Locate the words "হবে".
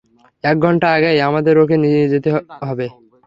2.61-2.85